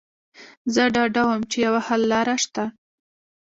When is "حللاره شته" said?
1.87-2.63